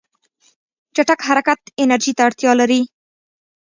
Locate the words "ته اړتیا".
2.17-2.51